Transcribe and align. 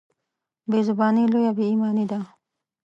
بېزباني 0.69 1.23
لويه 1.31 1.51
بېايماني 1.57 2.05
ده. 2.11 2.19